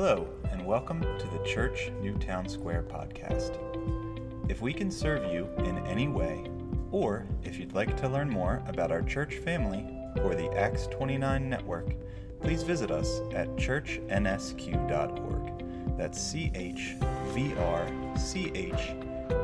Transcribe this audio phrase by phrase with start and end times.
[0.00, 3.58] Hello, and welcome to the Church Newtown Square podcast.
[4.48, 6.44] If we can serve you in any way,
[6.92, 9.84] or if you'd like to learn more about our church family
[10.22, 11.96] or the Acts 29 network,
[12.40, 14.08] please visit us at churchnsq.org.
[15.98, 16.94] That's C H
[17.34, 18.94] V R C H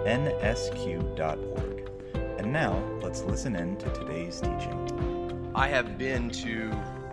[0.07, 1.91] N S Q.org.
[2.39, 5.50] And now, let's listen in to today's teaching.
[5.52, 6.71] I have been to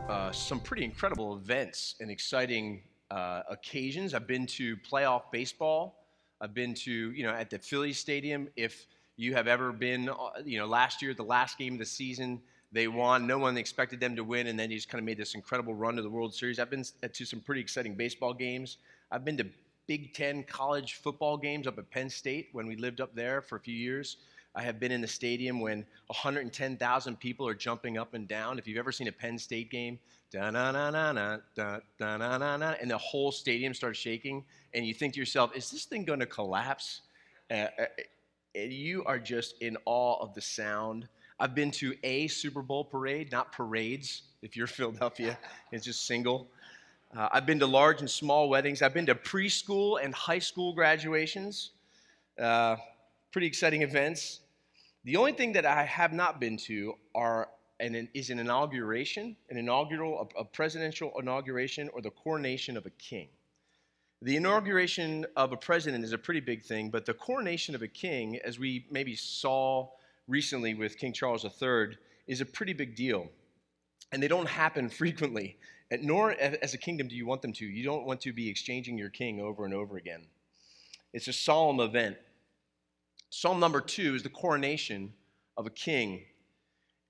[0.08, 4.14] uh, some pretty incredible events and exciting uh, occasions.
[4.14, 6.06] I've been to playoff baseball.
[6.40, 8.48] I've been to, you know, at the Phillies Stadium.
[8.56, 11.86] If you have ever been, uh, you know, last year, the last game of the
[11.86, 12.42] season,
[12.72, 13.28] they won.
[13.28, 15.74] No one expected them to win, and then he just kind of made this incredible
[15.74, 16.58] run to the World Series.
[16.58, 18.78] I've been to some pretty exciting baseball games.
[19.12, 19.46] I've been to
[19.88, 23.58] Big Ten college football games up at Penn State when we lived up there for
[23.58, 24.18] a few years.
[24.56, 28.58] I have been in the stadium when 110,000 people are jumping up and down.
[28.58, 30.00] If you've ever seen a Penn State game,
[32.82, 36.20] and the whole stadium starts shaking, and you think to yourself, is this thing going
[36.20, 37.02] to collapse?
[37.50, 37.86] Uh, uh,
[38.56, 41.08] and you are just in awe of the sound.
[41.40, 44.24] I've been to a Super Bowl parade, not parades.
[44.42, 45.38] If you're Philadelphia,
[45.72, 46.48] it's just single.
[47.16, 48.82] Uh, I've been to large and small weddings.
[48.82, 51.72] I've been to preschool and high school graduations.
[52.40, 52.78] Uh,
[53.32, 54.40] pretty exciting events.
[55.04, 57.50] The only thing that I have not been to are
[57.82, 62.92] an, is an inauguration, an inaugural, a, a presidential inauguration, or the coronation of a
[62.92, 63.28] king.
[64.22, 67.88] The inauguration of a president is a pretty big thing, but the coronation of a
[67.88, 69.90] king, as we maybe saw
[70.28, 71.98] recently with King Charles III,
[72.28, 73.28] is a pretty big deal.
[74.12, 75.58] And they don't happen frequently,
[75.90, 77.66] and nor as a kingdom do you want them to.
[77.66, 80.22] You don't want to be exchanging your king over and over again.
[81.14, 82.18] It's a solemn event.
[83.32, 85.14] Psalm number two is the coronation
[85.58, 86.22] of a king.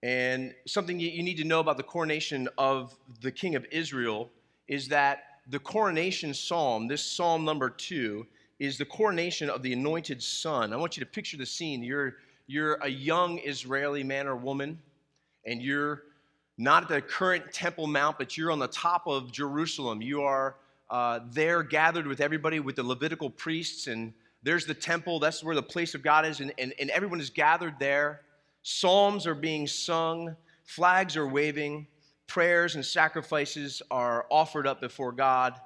[0.03, 4.29] And something you need to know about the coronation of the king of Israel
[4.67, 8.25] is that the coronation psalm, this psalm number two,
[8.59, 10.73] is the coronation of the anointed son.
[10.73, 11.83] I want you to picture the scene.
[11.83, 12.15] You're,
[12.47, 14.79] you're a young Israeli man or woman,
[15.45, 16.03] and you're
[16.57, 20.01] not at the current Temple Mount, but you're on the top of Jerusalem.
[20.01, 20.55] You are
[20.89, 25.19] uh, there gathered with everybody, with the Levitical priests, and there's the temple.
[25.19, 28.21] That's where the place of God is, and, and, and everyone is gathered there.
[28.63, 31.87] Psalms are being sung, flags are waving,
[32.27, 35.59] prayers and sacrifices are offered up before God.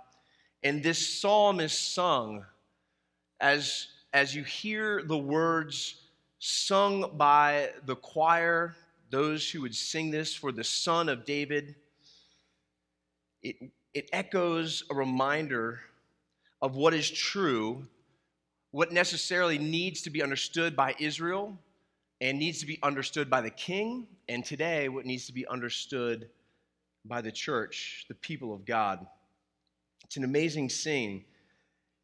[0.63, 2.43] And this psalm is sung
[3.39, 6.01] as, as you hear the words
[6.39, 8.75] sung by the choir,
[9.09, 11.75] those who would sing this for the Son of David.
[13.43, 13.57] It,
[13.93, 15.81] it echoes a reminder
[16.61, 17.85] of what is true,
[18.71, 21.59] what necessarily needs to be understood by Israel,
[22.21, 26.29] and needs to be understood by the king, and today, what needs to be understood
[27.05, 29.05] by the church, the people of God.
[30.05, 31.25] It's an amazing scene.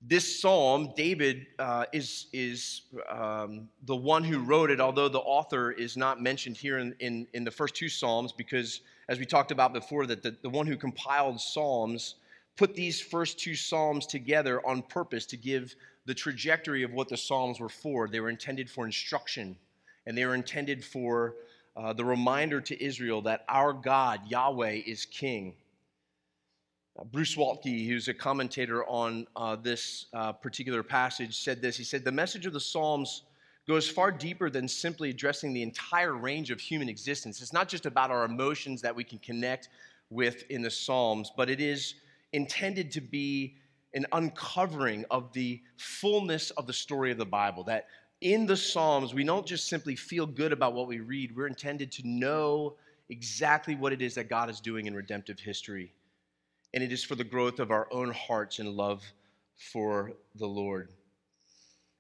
[0.01, 5.72] This psalm, David uh, is, is um, the one who wrote it, although the author
[5.72, 9.51] is not mentioned here in, in, in the first two psalms, because as we talked
[9.51, 12.16] about before, that the, the one who compiled psalms
[12.57, 17.17] put these first two psalms together on purpose to give the trajectory of what the
[17.17, 18.07] psalms were for.
[18.07, 19.55] They were intended for instruction
[20.06, 21.35] and they are intended for
[21.75, 25.53] uh, the reminder to Israel that our God, Yahweh, is king.
[27.00, 31.78] Uh, Bruce Waltke, who's a commentator on uh, this uh, particular passage, said this.
[31.78, 33.23] He said, The message of the Psalms
[33.67, 37.41] goes far deeper than simply addressing the entire range of human existence.
[37.41, 39.69] It's not just about our emotions that we can connect
[40.09, 41.95] with in the Psalms, but it is
[42.34, 43.56] intended to be
[43.94, 47.88] an uncovering of the fullness of the story of the Bible, that
[48.21, 51.91] in the Psalms, we don't just simply feel good about what we read, we're intended
[51.93, 52.75] to know
[53.09, 55.91] exactly what it is that God is doing in redemptive history.
[56.73, 59.03] And it is for the growth of our own hearts and love
[59.55, 60.89] for the Lord.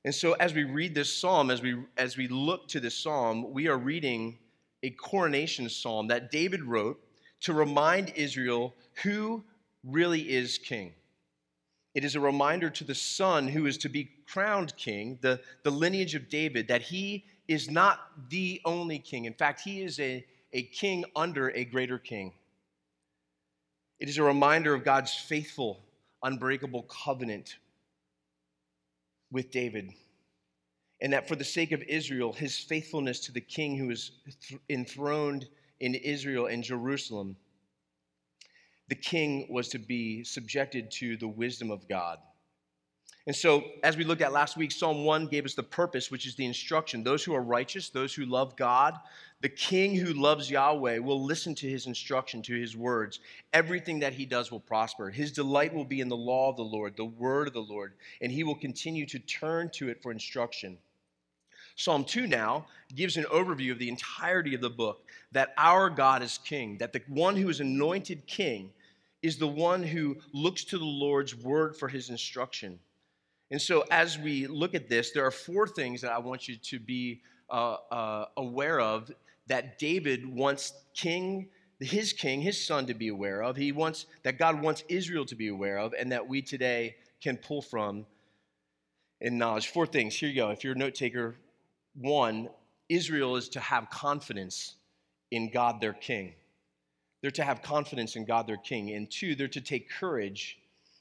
[0.05, 3.51] And so as we read this psalm, as we as we look to this psalm,
[3.51, 4.37] we are reading
[4.83, 6.99] a coronation psalm that David wrote
[7.41, 8.73] to remind Israel
[9.03, 9.43] who
[9.83, 10.93] really is king.
[11.93, 15.71] It is a reminder to the son who is to be crowned king, the, the
[15.71, 19.25] lineage of David, that he is not the only king.
[19.25, 22.31] In fact, he is a, a king under a greater king.
[23.99, 25.83] It is a reminder of God's faithful,
[26.23, 27.57] unbreakable covenant
[29.31, 29.91] with David.
[31.01, 34.11] And that for the sake of Israel, his faithfulness to the king who is
[34.69, 35.47] enthroned
[35.81, 37.35] in Israel and Jerusalem
[38.91, 42.17] the king was to be subjected to the wisdom of God.
[43.25, 46.27] And so, as we looked at last week, Psalm 1 gave us the purpose, which
[46.27, 47.01] is the instruction.
[47.01, 48.95] Those who are righteous, those who love God,
[49.39, 53.21] the king who loves Yahweh will listen to his instruction, to his words.
[53.53, 55.09] Everything that he does will prosper.
[55.09, 57.93] His delight will be in the law of the Lord, the word of the Lord,
[58.19, 60.77] and he will continue to turn to it for instruction.
[61.77, 66.21] Psalm 2 now gives an overview of the entirety of the book that our God
[66.21, 68.69] is king, that the one who is anointed king
[69.21, 72.79] is the one who looks to the Lord's word for his instruction.
[73.51, 76.55] And so, as we look at this, there are four things that I want you
[76.55, 79.11] to be uh, uh, aware of
[79.47, 83.57] that David wants King, his king, his son, to be aware of.
[83.57, 87.37] He wants that God wants Israel to be aware of, and that we today can
[87.37, 88.05] pull from
[89.19, 89.67] in knowledge.
[89.67, 90.15] Four things.
[90.15, 90.49] Here you go.
[90.49, 91.35] If you're a note taker,
[91.95, 92.49] one,
[92.87, 94.75] Israel is to have confidence
[95.31, 96.33] in God, their king.
[97.21, 98.91] They're to have confidence in God, their king.
[98.91, 100.57] And two, they're to take courage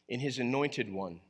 [0.09, 1.21] in his anointed one.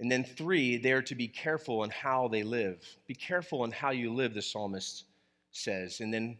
[0.00, 2.84] And then three, they're to be careful in how they live.
[3.06, 5.04] Be careful in how you live, the psalmist
[5.52, 6.00] says.
[6.00, 6.36] And then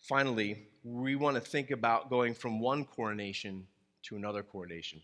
[0.00, 3.66] finally, we want to think about going from one coronation
[4.04, 5.02] to another coronation.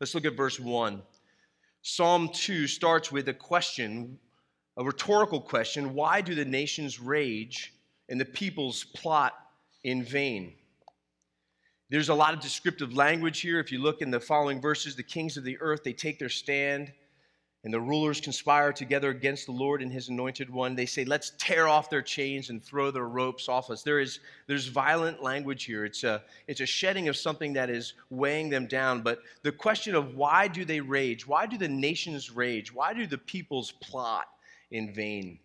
[0.00, 1.02] Let's look at verse 1.
[1.82, 4.18] Psalm 2 starts with a question,
[4.76, 7.72] a rhetorical question Why do the nations rage
[8.08, 9.34] and the peoples plot
[9.84, 10.54] in vain.
[11.90, 13.58] There's a lot of descriptive language here.
[13.58, 16.28] If you look in the following verses, the kings of the earth, they take their
[16.28, 16.92] stand,
[17.64, 20.76] and the rulers conspire together against the Lord and his anointed one.
[20.76, 23.82] They say, Let's tear off their chains and throw their ropes off us.
[23.82, 25.86] There is there's violent language here.
[25.86, 29.00] It's a, it's a shedding of something that is weighing them down.
[29.00, 31.26] But the question of why do they rage?
[31.26, 32.72] Why do the nations rage?
[32.72, 34.26] Why do the peoples plot
[34.70, 35.38] in vain?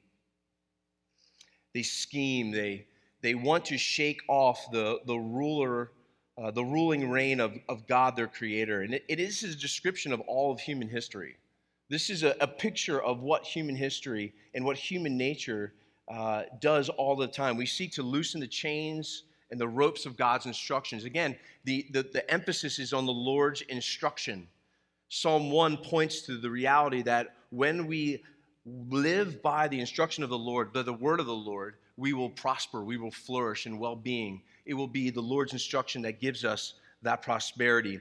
[1.74, 2.86] They scheme, they
[3.24, 5.92] they want to shake off the, the ruler,
[6.38, 8.82] uh, the ruling reign of, of God, their creator.
[8.82, 11.38] And it, it is a description of all of human history.
[11.90, 15.74] This is a, a picture of what human history and what human nature
[16.12, 17.56] uh, does all the time.
[17.56, 21.06] We seek to loosen the chains and the ropes of God's instructions.
[21.06, 24.48] Again, the, the, the emphasis is on the Lord's instruction.
[25.08, 28.22] Psalm 1 points to the reality that when we
[28.66, 32.30] live by the instruction of the Lord, by the word of the Lord, we will
[32.30, 34.42] prosper, we will flourish in well being.
[34.66, 38.00] It will be the Lord's instruction that gives us that prosperity.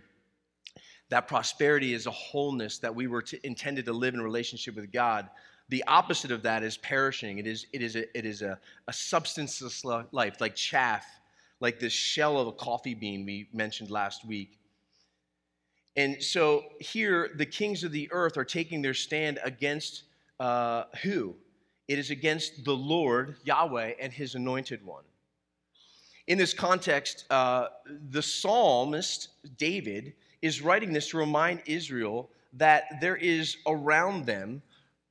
[1.10, 4.90] That prosperity is a wholeness that we were to, intended to live in relationship with
[4.90, 5.28] God.
[5.68, 7.38] The opposite of that is perishing.
[7.38, 8.58] It is, it is, a, it is a,
[8.88, 11.04] a substanceless life, like chaff,
[11.60, 14.58] like the shell of a coffee bean we mentioned last week.
[15.96, 20.04] And so here, the kings of the earth are taking their stand against
[20.40, 21.34] uh, who?
[21.92, 25.04] It is against the Lord, Yahweh, and his anointed one.
[26.26, 27.66] In this context, uh,
[28.08, 29.28] the psalmist,
[29.58, 34.62] David, is writing this to remind Israel that there is around them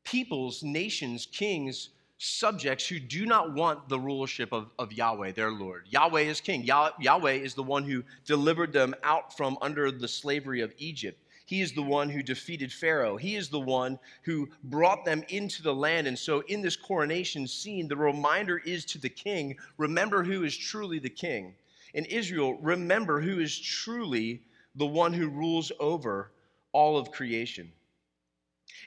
[0.04, 5.86] peoples, nations, kings, subjects who do not want the rulership of, of Yahweh, their Lord.
[5.88, 6.63] Yahweh is king.
[6.63, 11.19] Yah- Yahweh is the one who delivered them out from under the slavery of Egypt.
[11.51, 13.18] He is the one who defeated Pharaoh.
[13.18, 16.07] He is the one who brought them into the land.
[16.07, 20.56] And so, in this coronation scene, the reminder is to the king remember who is
[20.56, 21.53] truly the king.
[21.94, 24.44] In Israel, remember who is truly
[24.75, 26.31] the one who rules over
[26.71, 27.74] all of creation.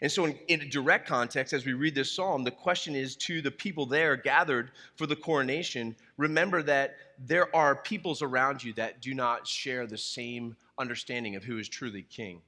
[0.01, 3.15] And so, in, in, a direct context, as we read this psalm, the question is
[3.17, 8.73] to the people there gathered for the coronation remember that there are peoples around you
[8.73, 12.41] that do not share the same understanding of who is truly king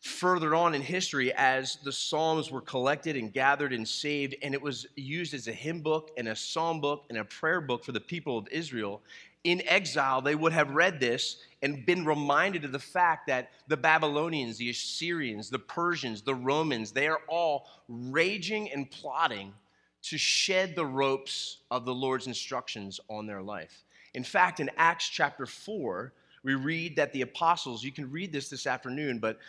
[0.00, 4.62] further on in history as the Psalms were collected and gathered and saved, and it
[4.62, 7.92] was used as a hymn book and a psalm book and a prayer book for
[7.92, 9.02] the people of Israel.
[9.44, 13.76] In exile, they would have read this and been reminded of the fact that the
[13.76, 19.52] Babylonians, the Assyrians, the Persians, the Romans, they are all raging and plotting
[20.02, 23.84] to shed the ropes of the Lord's instructions on their life.
[24.14, 26.12] In fact, in Acts chapter 4,
[26.46, 29.40] we read that the apostles, you can read this this afternoon, but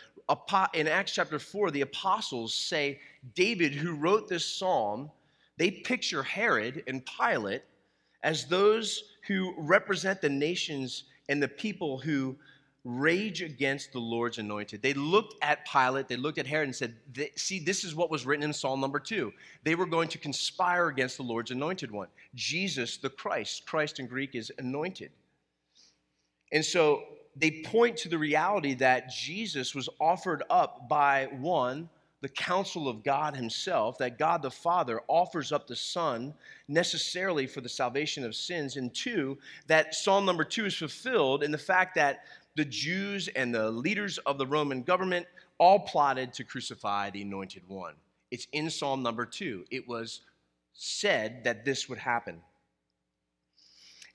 [0.74, 3.00] in Acts chapter 4, the apostles say
[3.36, 5.12] David, who wrote this psalm,
[5.58, 7.62] they picture Herod and Pilate
[8.24, 12.36] as those who represent the nations and the people who
[12.84, 14.82] rage against the Lord's anointed.
[14.82, 16.96] They looked at Pilate, they looked at Herod and said,
[17.36, 19.32] See, this is what was written in Psalm number two.
[19.64, 23.68] They were going to conspire against the Lord's anointed one, Jesus the Christ.
[23.68, 25.12] Christ in Greek is anointed.
[26.52, 27.04] And so
[27.36, 31.90] they point to the reality that Jesus was offered up by one,
[32.22, 36.34] the counsel of God Himself, that God the Father offers up the Son
[36.68, 39.38] necessarily for the salvation of sins, and two,
[39.68, 42.24] that Psalm number two is fulfilled in the fact that
[42.56, 45.28] the Jews and the leaders of the Roman government
[45.60, 47.94] all plotted to crucify the anointed one.
[48.32, 49.64] It's in Psalm number two.
[49.70, 50.22] It was
[50.74, 52.42] said that this would happen.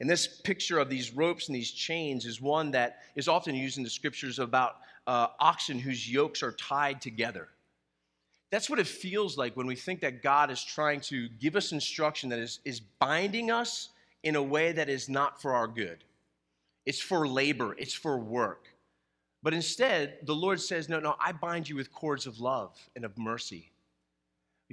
[0.02, 3.78] And this picture of these ropes and these chains is one that is often used
[3.78, 7.47] in the scriptures about uh, oxen whose yokes are tied together.
[8.50, 11.71] That's what it feels like when we think that God is trying to give us
[11.71, 13.90] instruction that is, is binding us
[14.25, 16.02] in a way that is not for our good.
[16.85, 18.66] It's for labor, it's for work.
[19.40, 23.04] But instead, the Lord says, No, no, I bind you with cords of love and
[23.04, 23.72] of mercy.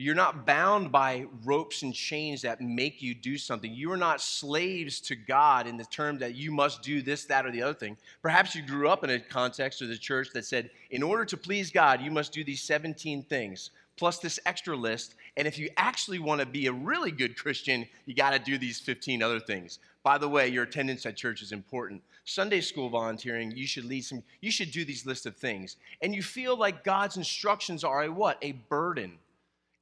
[0.01, 3.73] You're not bound by ropes and chains that make you do something.
[3.73, 7.45] You are not slaves to God in the term that you must do this, that,
[7.45, 7.97] or the other thing.
[8.21, 11.35] Perhaps you grew up in a context of the church that said, in order to
[11.35, 15.15] please God, you must do these 17 things, plus this extra list.
[15.35, 18.57] And if you actually want to be a really good Christian, you got to do
[18.57, 19.79] these 15 other things.
[20.03, 22.01] By the way, your attendance at church is important.
[22.23, 25.75] Sunday school volunteering, you should lead some, you should do these list of things.
[26.01, 28.37] And you feel like God's instructions are a what?
[28.41, 29.17] A burden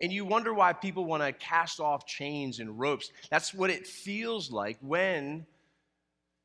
[0.01, 3.11] and you wonder why people want to cast off chains and ropes.
[3.29, 5.45] That's what it feels like when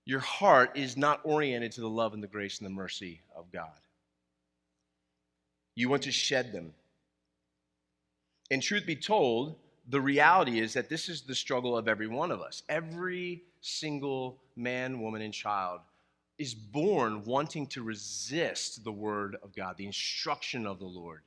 [0.05, 3.53] your heart is not oriented to the love and the grace and the mercy of
[3.53, 3.69] God.
[5.75, 6.73] You want to shed them.
[8.51, 9.57] And truth be told,
[9.89, 12.63] the reality is that this is the struggle of every one of us.
[12.69, 15.81] Every single man, woman, and child
[16.39, 21.23] is born wanting to resist the word of God, the instruction of the Lord.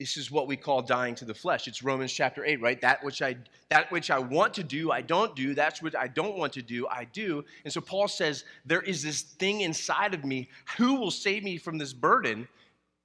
[0.00, 1.68] This is what we call dying to the flesh.
[1.68, 2.80] It's Romans chapter 8, right?
[2.80, 3.36] That which I
[3.68, 5.54] that which I want to do, I don't do.
[5.54, 7.44] That's what I don't want to do, I do.
[7.64, 10.48] And so Paul says, there is this thing inside of me.
[10.78, 12.48] Who will save me from this burden?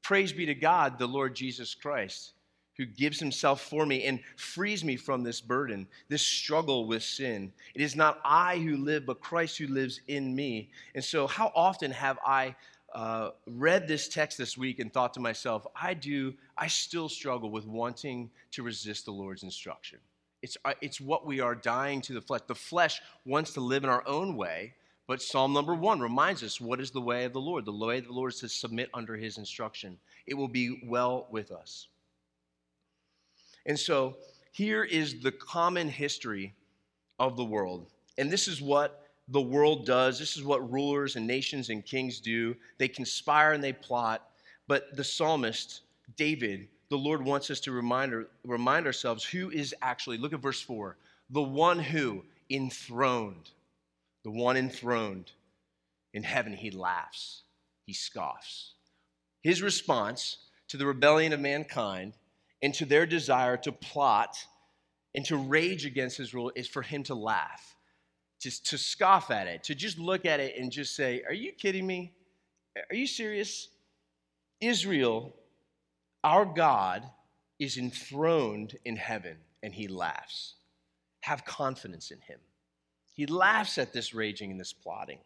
[0.04, 2.32] Praise be to God, the Lord Jesus Christ,
[2.78, 7.52] who gives himself for me and frees me from this burden, this struggle with sin.
[7.74, 10.70] It is not I who live, but Christ who lives in me.
[10.96, 12.56] And so, how often have I
[12.96, 17.52] uh, read this text this week and thought to myself, I do, I still struggle
[17.52, 20.00] with wanting to resist the Lord's instruction.
[20.42, 22.42] It's, uh, it's what we are dying to the flesh.
[22.48, 24.76] The flesh wants to live in our own way,
[25.08, 27.66] but Psalm number one reminds us what is the way of the Lord?
[27.66, 29.98] The way of the Lord is to submit under his instruction.
[30.26, 31.90] It will be well with us.
[33.66, 34.16] And so
[34.54, 36.54] here is the common history
[37.20, 37.88] of the world.
[38.18, 40.20] And this is what the world does.
[40.20, 42.56] This is what rulers and nations and kings do.
[42.78, 44.30] They conspire and they plot.
[44.68, 45.82] But the psalmist,
[46.16, 50.62] David, the Lord wants us to remind, remind ourselves who is actually, look at verse
[50.62, 50.98] 4,
[51.32, 53.50] the one who enthroned,
[54.24, 55.32] the one enthroned
[56.14, 57.44] in heaven, he laughs,
[57.86, 58.74] he scoffs.
[59.42, 62.14] His response to the rebellion of mankind
[62.62, 64.38] and to their desire to plot
[65.14, 67.75] and to rage against his rule is for him to laugh
[68.42, 71.52] to, to scoff at it, to just look at it and just say, Are you
[71.52, 72.14] kidding me?
[72.90, 73.70] Are you serious?
[74.62, 75.34] Israel,
[76.24, 77.04] our God,
[77.60, 80.56] is enthroned in heaven and he laughs.
[81.22, 82.40] Have confidence in him.
[83.14, 85.20] He laughs at this raging and this plotting.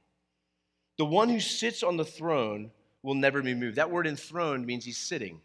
[0.97, 3.77] The one who sits on the throne will never be moved.
[3.77, 5.41] That word enthroned means he's sitting.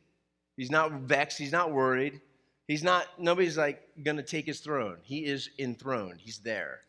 [0.57, 2.21] He's not vexed, he's not worried.
[2.69, 4.99] He's not, nobody's like gonna take his throne.
[5.03, 6.81] He is enthroned, he's there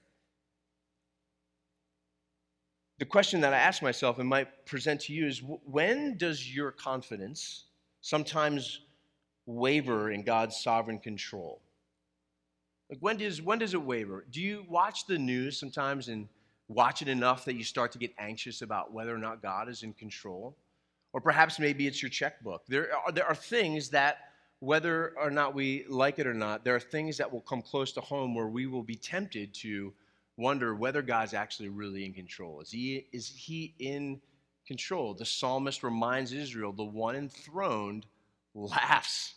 [2.98, 6.72] the question that I ask myself and might present to you is when does your
[6.72, 7.66] confidence
[8.02, 8.82] sometimes
[9.46, 11.62] waver in God's sovereign control?
[12.90, 14.26] Like when does when does it waver?
[14.32, 16.30] Do you watch the news sometimes and
[16.68, 19.84] watch it enough that you start to get anxious about whether or not God is
[19.84, 20.56] in control?
[21.12, 22.66] Or perhaps maybe it's your checkbook.
[22.68, 24.18] There are, there are things that
[24.60, 27.92] whether or not we like it or not, there are things that will come close
[27.94, 29.94] to home where we will be tempted to
[30.38, 32.62] wonder whether God's actually really in control.
[32.62, 34.22] Is he, is he in
[34.68, 35.14] control?
[35.14, 38.06] The psalmist reminds Israel the one enthroned
[38.54, 39.36] laughs.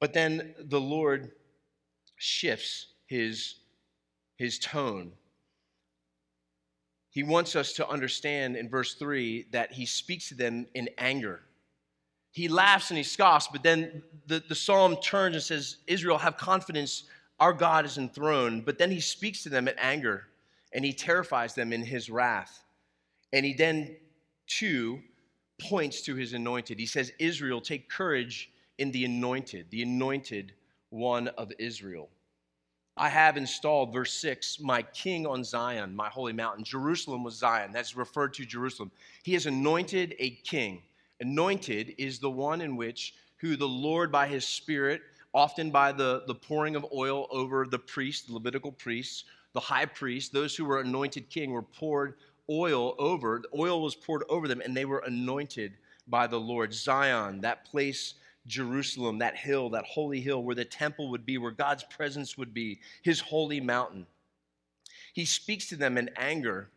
[0.00, 1.32] But then the Lord
[2.16, 3.56] shifts his,
[4.36, 5.12] his tone.
[7.10, 11.40] He wants us to understand in verse 3 that he speaks to them in anger.
[12.30, 16.36] He laughs and he scoffs, but then the, the psalm turns and says, Israel, have
[16.36, 17.04] confidence
[17.38, 20.26] our God is enthroned, but then he speaks to them in anger
[20.72, 22.62] and he terrifies them in his wrath.
[23.32, 23.96] And he then,
[24.46, 25.00] too,
[25.58, 26.78] points to his anointed.
[26.78, 30.52] He says, Israel, take courage in the anointed, the anointed
[30.90, 32.08] one of Israel.
[32.98, 36.64] I have installed, verse 6, my king on Zion, my holy mountain.
[36.64, 37.70] Jerusalem was Zion.
[37.72, 38.90] That's referred to Jerusalem.
[39.22, 40.82] He has anointed a king.
[41.20, 45.02] Anointed is the one in which, who the Lord by his Spirit
[45.36, 49.84] often by the, the pouring of oil over the priests, the Levitical priests, the high
[49.84, 52.14] priest, those who were anointed king were poured
[52.48, 55.74] oil over, the oil was poured over them, and they were anointed
[56.08, 56.72] by the Lord.
[56.72, 58.14] Zion, that place,
[58.46, 62.54] Jerusalem, that hill, that holy hill where the temple would be, where God's presence would
[62.54, 64.06] be, his holy mountain.
[65.12, 66.70] He speaks to them in anger.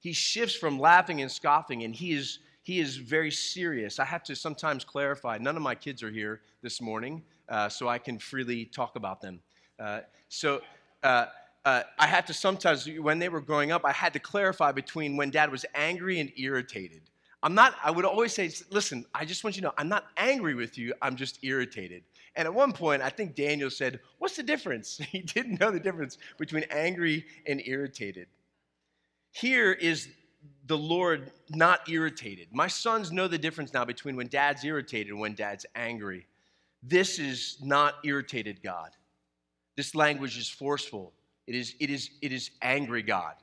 [0.00, 3.98] He shifts from laughing and scoffing, and he is, he is very serious.
[3.98, 7.88] I have to sometimes clarify none of my kids are here this morning, uh, so
[7.88, 9.40] I can freely talk about them.
[9.78, 10.60] Uh, so,
[11.02, 11.26] uh,
[11.64, 15.16] uh, I had to sometimes, when they were growing up, I had to clarify between
[15.16, 17.02] when dad was angry and irritated.
[17.42, 20.04] I'm not, I would always say, listen, I just want you to know, I'm not
[20.16, 22.04] angry with you, I'm just irritated.
[22.36, 24.98] And at one point, I think Daniel said, What's the difference?
[25.10, 28.28] He didn't know the difference between angry and irritated.
[29.32, 30.08] Here is
[30.66, 32.48] the Lord not irritated.
[32.52, 36.26] My sons know the difference now between when dad's irritated and when dad's angry.
[36.88, 38.90] This is not irritated God.
[39.76, 41.12] This language is forceful.
[41.46, 43.34] It is, it is, it is angry God.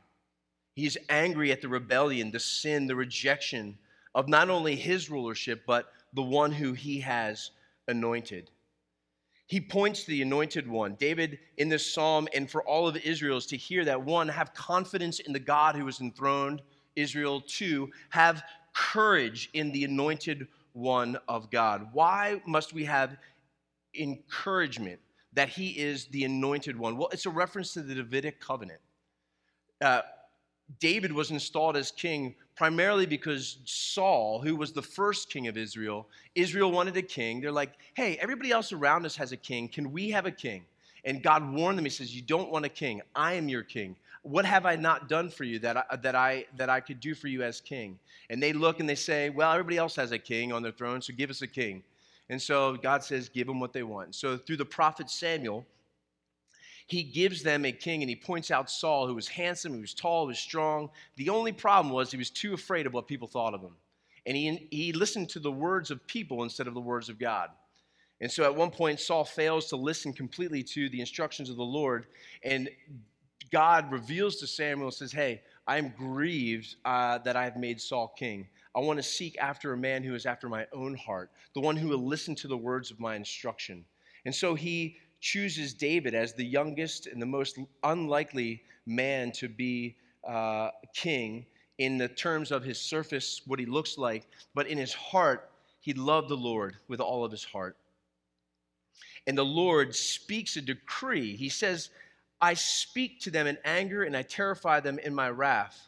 [0.76, 3.78] He is angry at the rebellion, the sin, the rejection
[4.16, 7.52] of not only his rulership, but the one who he has
[7.88, 8.50] anointed.
[9.48, 10.96] He points to the anointed one.
[10.96, 14.54] David, in this psalm, and for all of Israel, is to hear that one, have
[14.54, 16.62] confidence in the God who is enthroned,
[16.96, 17.42] Israel.
[17.42, 21.88] Two, have courage in the anointed one of God.
[21.92, 23.18] Why must we have
[23.98, 25.00] encouragement?
[25.34, 26.98] that he is the anointed one?
[26.98, 28.80] Well, it's a reference to the Davidic covenant.
[29.82, 30.02] Uh,
[30.80, 36.08] David was installed as king primarily because Saul, who was the first king of Israel,
[36.36, 37.42] Israel wanted a king.
[37.42, 39.68] They're like, hey, everybody else around us has a king.
[39.68, 40.64] Can we have a king?
[41.06, 41.86] And God warned them.
[41.86, 43.02] He says, You don't want a king.
[43.14, 43.98] I am your king.
[44.22, 47.14] What have I not done for you that I, that I, that I could do
[47.14, 48.00] for you as king?
[48.30, 51.02] And they look and they say, Well, everybody else has a king on their throne,
[51.02, 51.84] so give us a king.
[52.30, 54.16] And so God says, give them what they want.
[54.16, 55.66] So through the prophet Samuel,
[56.88, 59.94] he gives them a king and he points out Saul, who was handsome, who was
[59.94, 60.90] tall, who was strong.
[61.16, 63.76] The only problem was he was too afraid of what people thought of him.
[64.26, 67.50] And he, he listened to the words of people instead of the words of God.
[68.22, 71.64] And so at one point, Saul fails to listen completely to the instructions of the
[71.64, 72.06] Lord.
[72.44, 72.70] And
[73.52, 77.82] God reveals to Samuel, and says, Hey, I am grieved uh, that I have made
[77.82, 78.48] Saul king.
[78.76, 81.76] I want to seek after a man who is after my own heart, the one
[81.76, 83.86] who will listen to the words of my instruction.
[84.26, 89.96] And so he chooses David as the youngest and the most unlikely man to be
[90.28, 91.46] uh, king
[91.78, 95.94] in the terms of his surface, what he looks like, but in his heart, he
[95.94, 97.78] loved the Lord with all of his heart.
[99.28, 101.36] And the Lord speaks a decree.
[101.36, 101.90] He says,
[102.42, 105.88] I speak to them in anger and I terrify them in my wrath.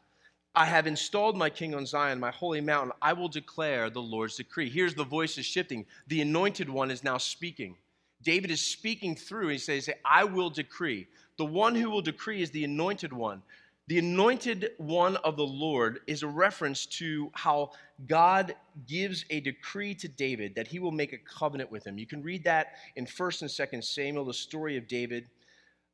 [0.56, 2.94] I have installed my king on Zion, my holy mountain.
[3.02, 4.70] I will declare the Lord's decree.
[4.70, 5.86] Here's the voices shifting.
[6.08, 7.76] The anointed one is now speaking.
[8.24, 9.50] David is speaking through.
[9.50, 11.08] He says, I will decree.
[11.38, 13.42] The one who will decree is the anointed one.
[13.88, 17.72] The anointed one of the Lord is a reference to how
[18.08, 18.56] God
[18.88, 22.00] gives a decree to David that he will make a covenant with him.
[22.00, 25.30] You can read that in 1st and 2nd Samuel, the story of David.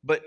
[0.04, 0.22] But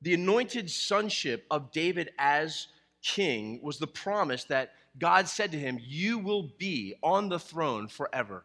[0.00, 2.68] the anointed sonship of David as
[3.02, 7.88] king was the promise that God said to him, You will be on the throne
[7.88, 8.44] forever.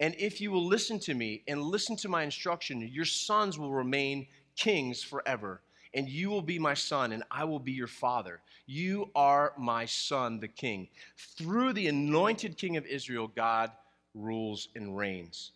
[0.00, 3.72] And if you will listen to me and listen to my instruction, your sons will
[3.72, 5.60] remain kings forever.
[5.94, 8.40] And you will be my son, and I will be your father.
[8.66, 10.88] You are my son, the king.
[11.16, 13.70] Through the anointed king of Israel, God
[14.12, 15.52] rules and reigns.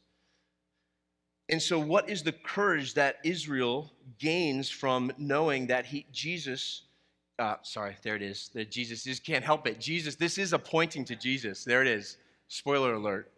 [1.49, 6.83] And so, what is the courage that Israel gains from knowing that he, Jesus
[7.39, 8.51] uh, sorry, there it is.
[8.53, 9.81] The Jesus just can't help it.
[9.81, 11.65] Jesus, this is a pointing to Jesus.
[11.65, 12.19] There it is.
[12.49, 13.31] Spoiler alert.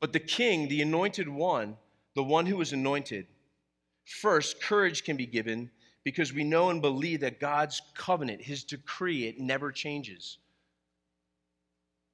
[0.00, 1.76] But the king, the anointed one,
[2.14, 3.26] the one who was anointed,
[4.04, 5.70] first, courage can be given
[6.04, 10.38] because we know and believe that God's covenant, his decree, it never changes.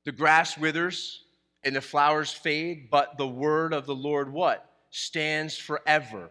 [0.05, 1.25] The grass withers
[1.64, 4.70] and the flowers fade, but the word of the Lord what?
[4.90, 6.31] Stands forever.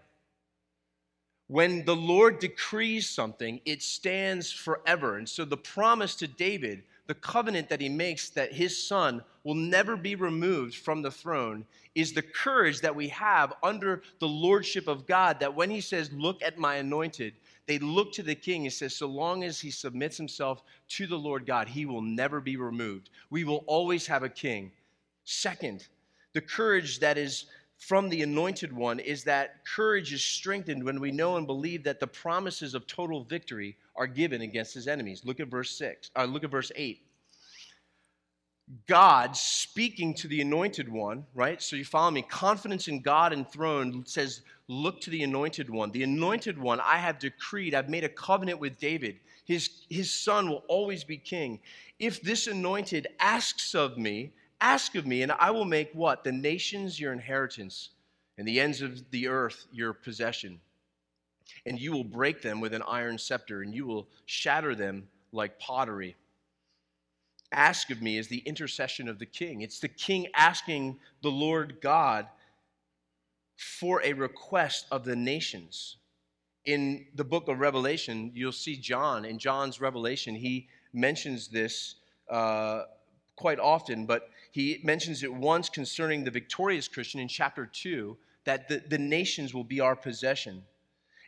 [1.50, 5.18] When the Lord decrees something, it stands forever.
[5.18, 9.56] And so the promise to David, the covenant that he makes that his son will
[9.56, 14.88] never be removed from the throne, is the courage that we have under the lordship
[14.88, 15.40] of God.
[15.40, 17.34] That when he says, Look at my anointed,
[17.66, 21.18] they look to the king and says, So long as he submits himself to the
[21.18, 23.10] Lord God, he will never be removed.
[23.32, 24.72] We will always have a king.
[25.24, 25.88] Second,
[26.34, 27.46] the courage that is
[27.80, 32.02] from the anointed one is that courage is strengthened when we know and believe that
[32.02, 35.24] the promises of total victory are given against his enemies.
[35.24, 36.12] Look at verse 6.
[36.16, 37.02] Uh, look at verse 8.
[38.86, 41.62] God speaking to the anointed one, right?
[41.62, 42.22] So you follow me.
[42.22, 45.92] Confidence in God enthroned says, Look to the anointed one.
[45.92, 49.16] The anointed one, I have decreed, I've made a covenant with David.
[49.46, 51.60] His, his son will always be king.
[51.98, 56.24] If this anointed asks of me, ask of me, and I will make what?
[56.24, 57.90] The nations your inheritance,
[58.38, 60.60] and the ends of the earth your possession.
[61.66, 65.60] And you will break them with an iron scepter, and you will shatter them like
[65.60, 66.16] pottery.
[67.52, 69.62] Ask of me is the intercession of the king.
[69.62, 72.28] It's the king asking the Lord God
[73.58, 75.98] for a request of the nations.
[76.66, 79.26] In the book of Revelation, you'll see John.
[79.26, 81.96] In John's Revelation, he mentions this
[82.30, 82.84] uh,
[83.36, 88.68] quite often, but he mentions it once concerning the victorious Christian in chapter 2 that
[88.68, 90.64] the, the nations will be our possession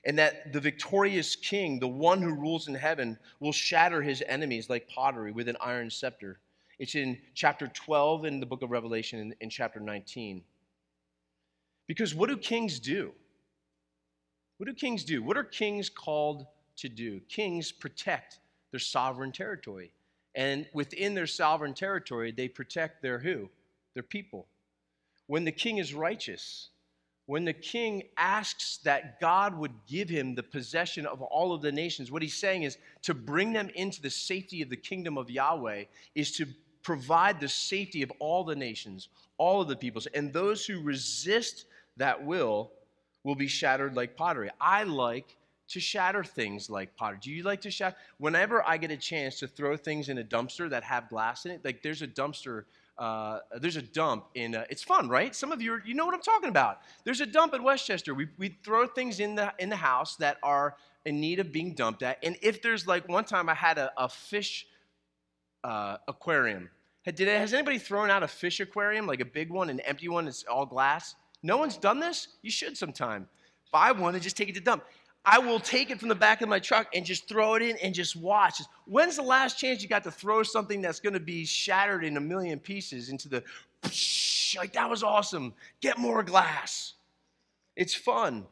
[0.06, 4.70] and that the victorious king, the one who rules in heaven, will shatter his enemies
[4.70, 6.40] like pottery with an iron scepter.
[6.80, 10.42] It's in chapter 12 in the book of Revelation in, in chapter 19.
[11.86, 13.12] Because what do kings do?
[14.58, 15.22] What do kings do?
[15.22, 17.20] What are kings called to do?
[17.30, 18.40] Kings protect
[18.72, 19.92] their sovereign territory.
[20.36, 23.50] And within their sovereign territory, they protect their who?
[23.94, 24.48] Their people.
[25.28, 26.70] When the king is righteous,
[27.26, 31.72] when the king asks that God would give him the possession of all of the
[31.72, 35.30] nations, what he's saying is to bring them into the safety of the kingdom of
[35.30, 36.46] Yahweh is to
[36.84, 40.08] provide the safety of all the nations, all of the peoples.
[40.08, 41.66] And those who resist
[41.98, 42.72] that will
[43.24, 44.50] will be shattered like pottery.
[44.60, 45.38] I like
[45.74, 47.20] to shatter things like pottery.
[47.22, 47.96] Do you like to shatter?
[48.18, 51.52] Whenever I get a chance to throw things in a dumpster that have glass in
[51.52, 52.64] it, like there's a dumpster
[52.98, 55.36] uh, there's a dump in, uh, it's fun, right?
[55.36, 56.82] Some of you, are, you know what I'm talking about.
[57.04, 58.14] There's a dump at West Chester.
[58.14, 61.74] We, we throw things in the, in the house that are in need of being
[61.74, 62.20] dumped at.
[62.22, 64.68] And if there's like one time I had a, a fish
[65.64, 66.70] uh, aquarium.
[67.06, 70.26] Did, has anybody thrown out a fish aquarium, like a big one, an empty one
[70.26, 71.16] that's all glass?
[71.42, 72.28] No one's done this?
[72.44, 73.28] You should sometime.
[73.72, 74.84] Buy one and just take it to dump.
[75.24, 77.78] I will take it from the back of my truck and just throw it in
[77.78, 78.60] and just watch.
[78.86, 82.18] When's the last chance you got to throw something that's going to be shattered in
[82.18, 83.44] a million pieces into the
[84.58, 85.54] like that was awesome.
[85.80, 86.94] Get more glass.
[87.76, 88.46] It's fun.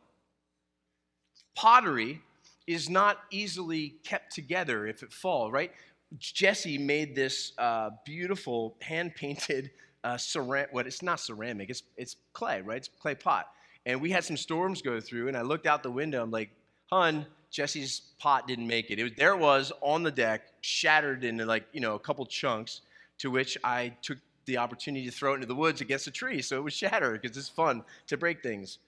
[1.56, 2.22] Pottery
[2.68, 5.72] is not easily kept together if it falls, right?
[6.18, 9.72] Jesse made this uh, beautiful hand painted
[10.04, 10.70] uh, ceramic.
[10.72, 11.70] What it's not ceramic.
[11.70, 12.78] It's it's clay, right?
[12.78, 13.48] It's clay pot.
[13.86, 16.22] And we had some storms go through, and I looked out the window.
[16.22, 16.52] I'm like,
[16.92, 19.00] hun, Jesse's pot didn't make it.
[19.00, 22.26] it was, there it was on the deck, shattered into like, you know, a couple
[22.26, 22.82] chunks,
[23.20, 26.42] to which I took the opportunity to throw it into the woods against a tree.
[26.42, 28.80] So it was shattered because it's fun to break things.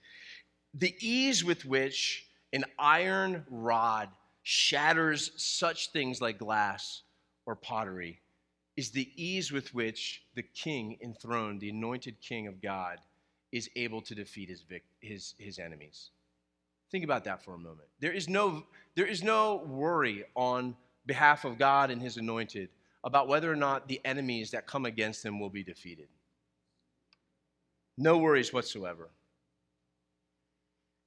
[0.74, 4.10] The ease with which an iron rod
[4.44, 7.04] shatters such things like glass
[7.46, 8.20] or pottery
[8.78, 12.98] is the ease with which the king enthroned, the anointed king of God,
[13.52, 14.64] is able to defeat his,
[15.02, 16.10] his, his enemies.
[16.92, 17.88] Think about that for a moment.
[18.02, 20.76] There is no, there is no worry on
[21.06, 22.70] behalf of God and his anointed
[23.04, 26.08] about whether or not the enemies that come against him will be defeated.
[27.98, 29.10] No worries whatsoever.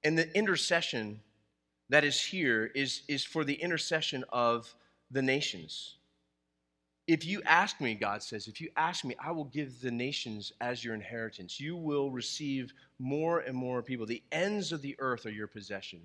[0.02, 1.20] And the intercession
[1.90, 4.74] that is here is, is for the intercession of
[5.10, 5.96] the nations.
[7.06, 10.52] If you ask me, God says, if you ask me, I will give the nations
[10.60, 11.60] as your inheritance.
[11.60, 14.06] You will receive more and more people.
[14.06, 16.00] The ends of the earth are your possession.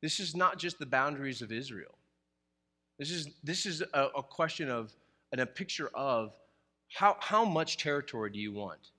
[0.00, 1.94] This is not just the boundaries of Israel.
[2.98, 4.92] This is, this is a, a question of,
[5.32, 6.32] and a picture of
[6.94, 8.92] how, how much territory do you want?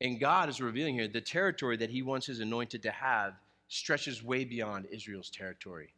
[0.00, 3.34] And God is revealing here the territory that He wants His anointed to have
[3.68, 5.92] stretches way beyond Israel's territory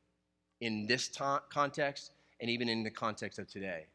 [0.61, 3.87] in this ta- context and even in the context of today.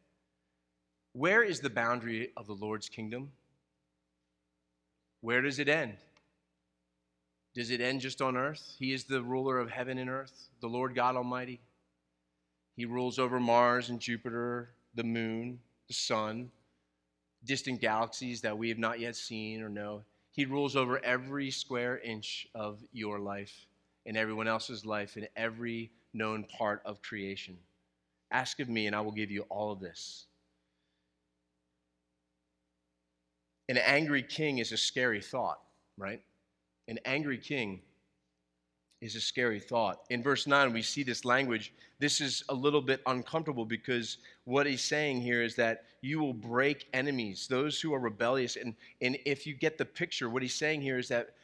[1.19, 3.33] Where is the boundary of the Lord's kingdom?
[5.19, 5.97] Where does it end?
[7.53, 8.77] Does it end just on earth?
[8.79, 11.59] He is the ruler of heaven and earth, the Lord God Almighty.
[12.77, 16.51] He rules over Mars and Jupiter, the moon, the sun,
[17.43, 20.03] distant galaxies that we have not yet seen or know.
[20.31, 23.67] He rules over every square inch of your life
[24.05, 27.57] and everyone else's life in every known part of creation.
[28.31, 30.27] Ask of me, and I will give you all of this.
[33.69, 35.61] An angry king is a scary thought,
[35.95, 36.21] right?
[36.87, 37.81] An angry king
[38.99, 40.01] is a scary thought.
[40.09, 41.71] In verse 9, we see this language.
[41.99, 46.33] This is a little bit uncomfortable because what he's saying here is that you will
[46.33, 48.55] break enemies, those who are rebellious.
[48.55, 51.35] And, and if you get the picture, what he's saying here is that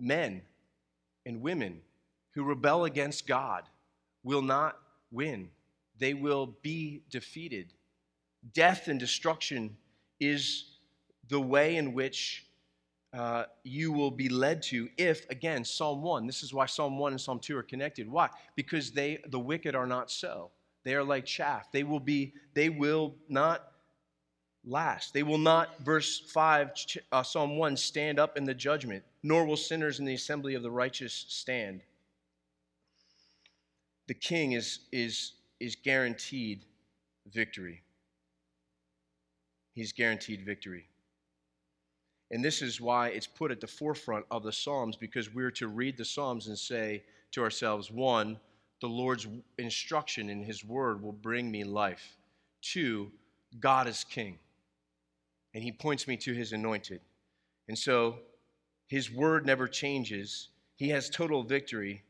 [0.00, 0.42] men
[1.26, 1.80] and women
[2.34, 3.62] who rebel against God
[4.24, 4.78] will not
[5.12, 5.48] win,
[5.96, 7.72] they will be defeated.
[8.52, 9.76] Death and destruction
[10.18, 10.69] is
[11.30, 12.46] the way in which
[13.12, 17.12] uh, you will be led to if again psalm 1 this is why psalm 1
[17.12, 20.50] and psalm 2 are connected why because they the wicked are not so
[20.84, 21.70] They are like chaff.
[21.72, 23.70] They will be, they will not
[24.64, 25.12] last.
[25.12, 26.72] They will not, verse 5,
[27.12, 30.62] uh, Psalm 1, stand up in the judgment, nor will sinners in the assembly of
[30.62, 31.82] the righteous stand.
[34.08, 36.64] The king is, is, is guaranteed
[37.32, 37.82] victory.
[39.74, 40.89] He's guaranteed victory.
[42.30, 45.68] And this is why it's put at the forefront of the Psalms because we're to
[45.68, 48.38] read the Psalms and say to ourselves, one,
[48.80, 49.26] the Lord's
[49.58, 52.16] instruction in His word will bring me life.
[52.62, 53.10] Two,
[53.58, 54.38] God is king.
[55.54, 57.00] And He points me to His anointed.
[57.68, 58.18] And so
[58.86, 62.02] His word never changes, He has total victory.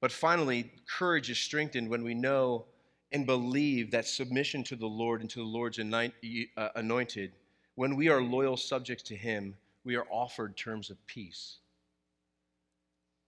[0.00, 2.66] But finally, courage is strengthened when we know
[3.12, 7.32] and believe that submission to the Lord and to the Lord's uh, anointed,
[7.76, 9.54] when we are loyal subjects to Him,
[9.86, 11.58] we are offered terms of peace.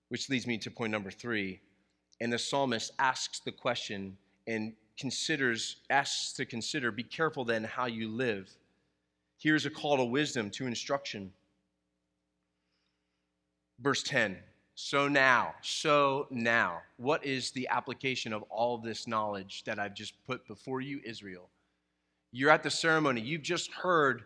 [0.09, 1.61] Which leads me to point number three.
[2.21, 4.19] And the psalmist asks the question
[4.49, 8.51] and considers, asks to consider, be careful then how you live.
[9.39, 11.33] Here's a call to wisdom, to instruction.
[13.81, 14.37] Verse 10
[14.75, 19.95] So now, so now, what is the application of all of this knowledge that I've
[19.95, 21.49] just put before you, Israel?
[22.33, 24.25] You're at the ceremony, you've just heard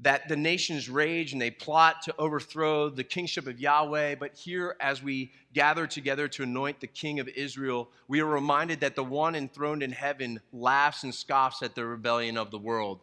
[0.00, 4.16] that the nations rage and they plot to overthrow the kingship of Yahweh.
[4.16, 8.80] But here, as we gather together to anoint the king of Israel, we are reminded
[8.80, 13.00] that the one enthroned in heaven laughs and scoffs at the rebellion of the world.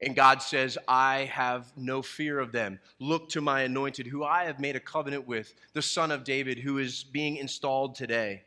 [0.00, 2.80] And God says, I have no fear of them.
[2.98, 6.58] Look to my anointed, who I have made a covenant with, the son of David,
[6.58, 8.42] who is being installed today.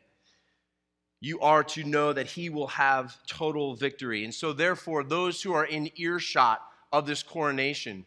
[1.20, 4.24] You are to know that he will have total victory.
[4.24, 6.60] And so, therefore, those who are in earshot,
[6.92, 8.04] of this coronation.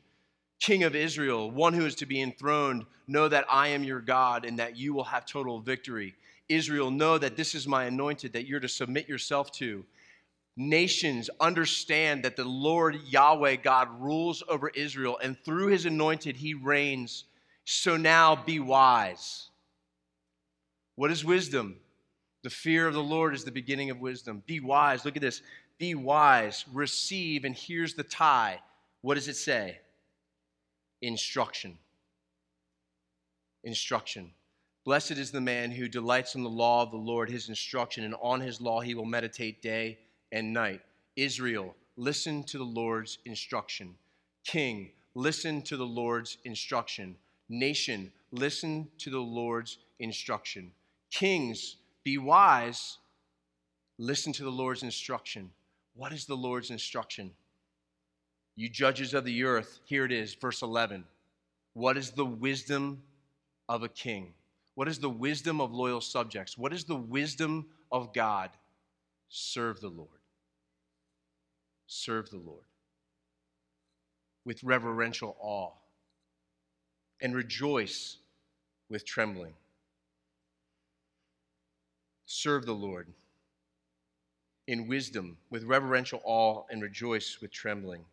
[0.59, 4.45] King of Israel, one who is to be enthroned, know that I am your God
[4.45, 6.15] and that you will have total victory.
[6.49, 9.85] Israel, know that this is my anointed that you're to submit yourself to.
[10.57, 16.53] Nations understand that the Lord Yahweh God rules over Israel, and through his anointed, he
[16.53, 17.23] reigns.
[17.63, 19.49] So now be wise.
[20.95, 21.77] What is wisdom?
[22.43, 24.43] The fear of the Lord is the beginning of wisdom.
[24.45, 25.05] Be wise.
[25.05, 25.41] Look at this.
[25.77, 26.65] Be wise.
[26.73, 28.59] Receive, and here's the tie
[29.01, 29.79] what does it say?
[31.01, 31.77] Instruction.
[33.63, 34.31] Instruction.
[34.85, 38.15] Blessed is the man who delights in the law of the Lord, his instruction, and
[38.21, 39.99] on his law he will meditate day
[40.31, 40.81] and night.
[41.15, 43.95] Israel, listen to the Lord's instruction.
[44.45, 47.15] King, listen to the Lord's instruction.
[47.49, 50.71] Nation, listen to the Lord's instruction.
[51.11, 52.97] Kings, be wise,
[53.97, 55.51] listen to the Lord's instruction.
[55.95, 57.31] What is the Lord's instruction?
[58.59, 61.05] You judges of the earth, here it is, verse 11.
[61.75, 63.01] What is the wisdom
[63.69, 64.33] of a king?
[64.75, 66.57] What is the wisdom of loyal subjects?
[66.57, 68.49] What is the wisdom of God?
[69.29, 70.09] Serve the Lord.
[71.87, 72.65] Serve the Lord
[74.43, 75.71] with reverential awe
[77.21, 78.17] and rejoice
[78.89, 79.53] with trembling.
[82.25, 83.07] Serve the Lord
[84.67, 88.03] in wisdom with reverential awe and rejoice with trembling.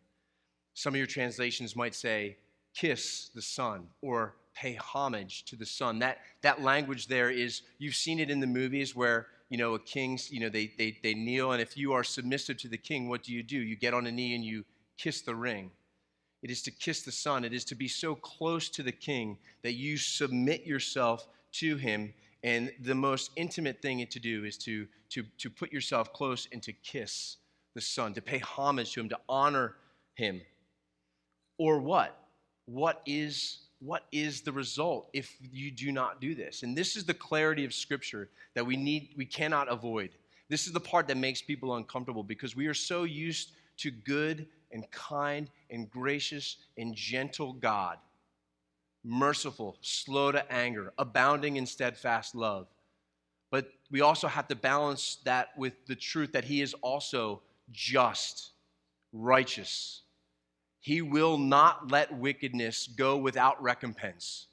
[0.77, 2.37] Some of your translations might say,
[2.75, 5.97] kiss the Son or pay homage to the Son.
[5.97, 9.79] That, that language there is, you've seen it in the movies where, you know, a
[9.79, 13.09] king's, you know, they, they, they kneel, and if you are submissive to the king,
[13.09, 13.57] what do you do?
[13.57, 14.65] You get on a knee and you
[14.99, 15.71] kiss the ring.
[16.43, 17.43] It is to kiss the Son.
[17.43, 22.13] It is to be so close to the king that you submit yourself to him.
[22.43, 26.61] And the most intimate thing to do is to, to, to put yourself close and
[26.61, 27.37] to kiss
[27.73, 29.73] the Son, to pay homage to him, to honor
[30.13, 30.41] him.
[31.57, 32.17] Or what?
[32.65, 36.63] What is what is the result if you do not do this?
[36.63, 40.11] And this is the clarity of scripture that we need we cannot avoid.
[40.49, 44.47] This is the part that makes people uncomfortable because we are so used to good
[44.71, 47.97] and kind and gracious and gentle God,
[49.03, 52.67] merciful, slow to anger, abounding in steadfast love.
[53.51, 57.41] But we also have to balance that with the truth that He is also
[57.71, 58.51] just,
[59.13, 60.01] righteous,
[60.87, 64.47] he will not let wickedness go without recompense.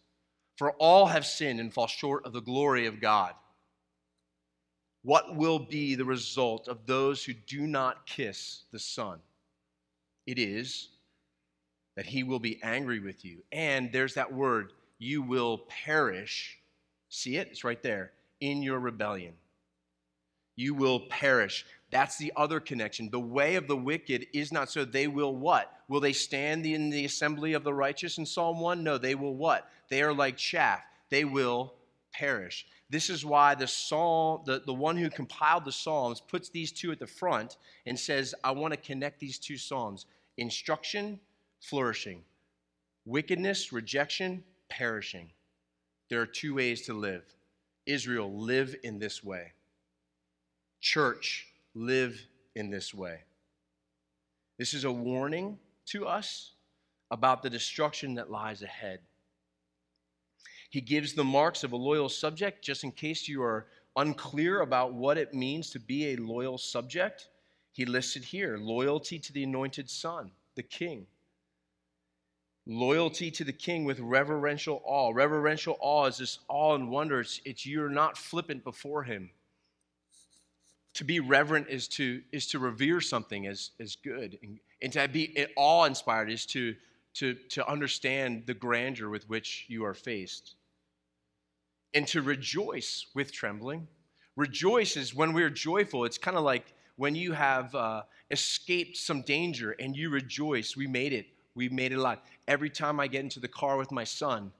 [0.56, 3.34] For all have sinned and fall short of the glory of God.
[5.04, 9.20] What will be the result of those who do not kiss the Son?
[10.26, 10.88] It is
[11.94, 13.44] that he will be angry with you.
[13.52, 16.58] And there's that word, you will perish.
[17.10, 17.46] See it?
[17.52, 18.10] It's right there.
[18.40, 19.34] In your rebellion.
[20.56, 21.64] You will perish.
[21.94, 23.08] That's the other connection.
[23.08, 24.84] The way of the wicked is not so.
[24.84, 25.72] They will what?
[25.86, 28.82] Will they stand in the assembly of the righteous in Psalm 1?
[28.82, 29.70] No, they will what?
[29.90, 30.82] They are like chaff.
[31.08, 31.72] They will
[32.12, 32.66] perish.
[32.90, 36.90] This is why the psalm, the, the one who compiled the Psalms, puts these two
[36.90, 41.20] at the front and says, I want to connect these two Psalms instruction,
[41.60, 42.24] flourishing,
[43.04, 45.30] wickedness, rejection, perishing.
[46.10, 47.22] There are two ways to live.
[47.86, 49.52] Israel, live in this way.
[50.80, 52.20] Church, live
[52.54, 53.20] in this way.
[54.58, 56.52] This is a warning to us
[57.10, 59.00] about the destruction that lies ahead.
[60.70, 64.92] He gives the marks of a loyal subject, just in case you are unclear about
[64.92, 67.28] what it means to be a loyal subject.
[67.72, 71.06] He listed here loyalty to the anointed son, the king.
[72.66, 75.12] Loyalty to the king with reverential awe.
[75.14, 77.20] Reverential awe is this awe and wonder.
[77.20, 79.30] It's, it's you're not flippant before him.
[80.94, 84.38] To be reverent is to, is to revere something as, as good.
[84.42, 86.74] And, and to be awe inspired is to,
[87.14, 90.54] to, to understand the grandeur with which you are faced
[91.94, 93.86] and to rejoice with trembling.
[94.36, 96.04] Rejoice is when we're joyful.
[96.04, 100.76] It's kind of like when you have uh, escaped some danger and you rejoice.
[100.76, 101.26] We made it.
[101.54, 102.18] We made it alive.
[102.48, 104.52] Every time I get into the car with my son,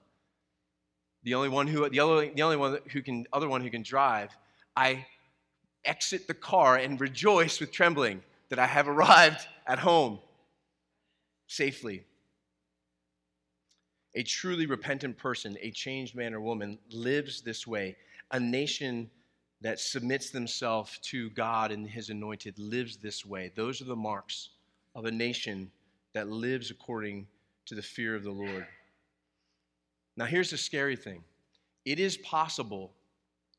[1.23, 3.83] the only one who the only, the only one who can other one who can
[3.83, 4.29] drive,
[4.77, 5.05] I
[5.85, 10.19] exit the car and rejoice with trembling that I have arrived at home
[11.47, 12.03] safely.
[14.15, 17.95] A truly repentant person, a changed man or woman, lives this way.
[18.31, 19.09] A nation
[19.61, 23.51] that submits themselves to God and his anointed lives this way.
[23.55, 24.49] Those are the marks
[24.93, 25.71] of a nation
[26.13, 27.27] that lives according
[27.65, 28.65] to the fear of the Lord.
[30.17, 31.23] Now, here's the scary thing
[31.83, 32.93] it is possible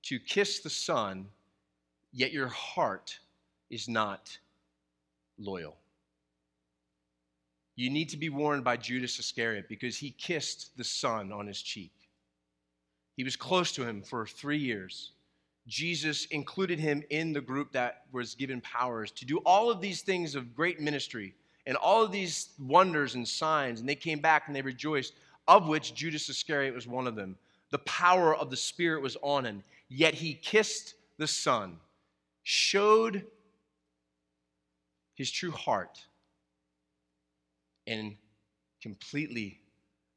[0.02, 1.26] to kiss the Son,
[2.16, 3.18] yet your heart
[3.70, 4.36] is not
[5.38, 5.76] loyal.
[7.76, 11.60] You need to be warned by Judas Iscariot because he kissed the Son on his
[11.60, 11.92] cheek.
[13.18, 15.12] He was close to him for three years.
[15.66, 20.00] Jesus included him in the group that was given powers to do all of these
[20.00, 21.34] things of great ministry
[21.66, 23.80] and all of these wonders and signs.
[23.80, 25.12] And they came back and they rejoiced,
[25.48, 27.36] of which Judas Iscariot was one of them.
[27.72, 29.62] The power of the Spirit was on him.
[29.90, 31.76] Yet he kissed the Son,
[32.48, 33.26] showed
[35.16, 35.98] his true heart
[37.88, 38.14] and
[38.80, 39.60] completely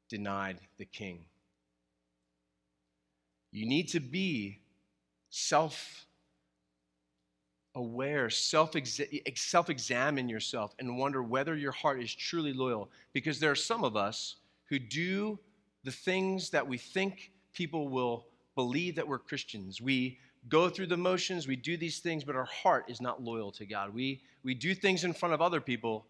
[0.08, 1.24] denied the king.
[3.50, 4.60] You need to be
[5.30, 6.06] self
[7.74, 12.92] aware, self examine yourself, and wonder whether your heart is truly loyal.
[13.12, 14.36] Because there are some of us
[14.68, 15.36] who do
[15.82, 19.80] the things that we think people will believe that we're Christians.
[19.80, 23.52] We go through the motions, we do these things, but our heart is not loyal
[23.52, 23.92] to God.
[23.94, 26.06] We, we do things in front of other people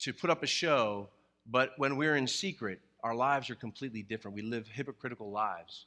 [0.00, 1.08] to put up a show,
[1.46, 4.36] but when we're in secret, our lives are completely different.
[4.36, 5.86] We live hypocritical lives.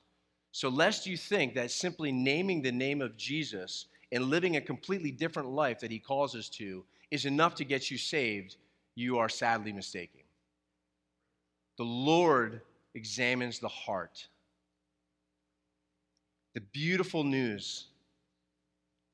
[0.51, 5.11] So, lest you think that simply naming the name of Jesus and living a completely
[5.11, 8.55] different life that he calls us to is enough to get you saved,
[8.95, 10.21] you are sadly mistaken.
[11.77, 12.61] The Lord
[12.93, 14.27] examines the heart.
[16.55, 17.87] The beautiful news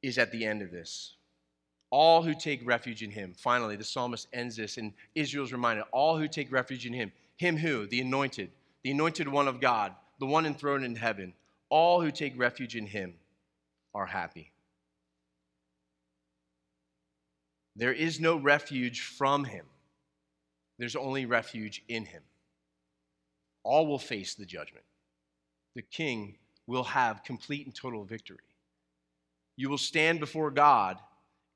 [0.02, 1.16] is at the end of this
[1.90, 3.34] all who take refuge in him.
[3.38, 7.12] Finally, the psalmist ends this, and Israel's reminded all who take refuge in him.
[7.36, 7.86] Him who?
[7.86, 8.50] The anointed,
[8.84, 11.34] the anointed one of God, the one enthroned in heaven.
[11.70, 13.16] All who take refuge in him
[13.94, 14.52] are happy.
[17.76, 19.66] There is no refuge from him,
[20.80, 22.24] there's only refuge in him.
[23.64, 24.86] All will face the judgment.
[25.76, 26.38] The king
[26.72, 28.38] will have complete and total victory.
[29.58, 30.98] You will stand before God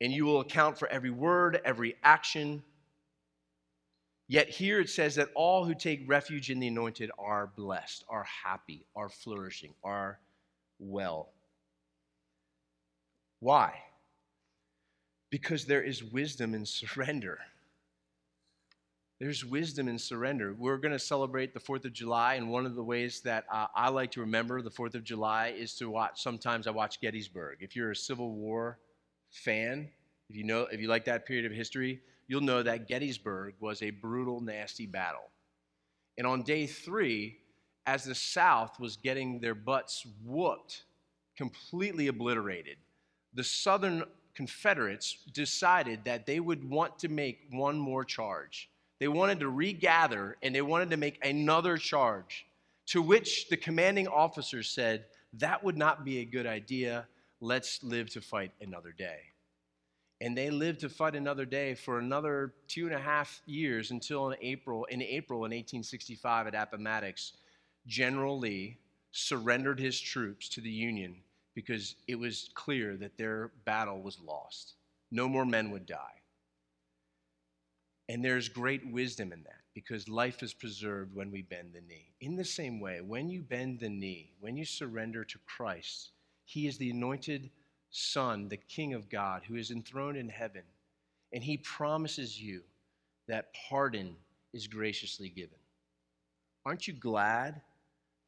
[0.02, 2.62] and you will account for every word, every action.
[4.28, 8.26] Yet here it says that all who take refuge in the anointed are blessed, are
[8.44, 10.20] happy, are flourishing, are
[10.80, 11.30] well.
[13.40, 13.74] Why?
[15.30, 17.40] Because there is wisdom in surrender.
[19.20, 20.54] There's wisdom in surrender.
[20.54, 23.68] We're going to celebrate the 4th of July, and one of the ways that uh,
[23.74, 27.60] I like to remember the 4th of July is to watch, sometimes I watch Gettysburg.
[27.62, 28.78] If you're a Civil War
[29.32, 29.90] fan,
[30.30, 33.82] if you know if you like that period of history, you'll know that Gettysburg was
[33.82, 35.30] a brutal, nasty battle.
[36.18, 37.38] And on day three,
[37.86, 40.84] as the South was getting their butts whooped,
[41.38, 42.78] completely obliterated,
[43.34, 48.70] the Southern Confederates decided that they would want to make one more charge.
[49.06, 52.48] They wanted to regather and they wanted to make another charge,
[52.88, 57.06] to which the commanding officer said, That would not be a good idea
[57.40, 59.20] let's live to fight another day.
[60.22, 64.32] And they lived to fight another day for another two and a half years until
[64.32, 67.34] in April, in April in 1865 at Appomattox,
[67.86, 68.80] General Lee
[69.12, 71.18] surrendered his troops to the Union
[71.54, 74.74] because it was clear that their battle was lost.
[75.12, 76.15] No more men would die.
[78.08, 82.14] And there's great wisdom in that because life is preserved when we bend the knee.
[82.22, 86.12] In the same way, when you bend the knee, when you surrender to Christ,
[86.46, 87.50] He is the anointed
[87.90, 90.64] Son, the King of God, who is enthroned in heaven.
[91.34, 92.62] And He promises you
[93.28, 94.16] that pardon
[94.54, 95.58] is graciously given.
[96.66, 97.62] Aren't you glad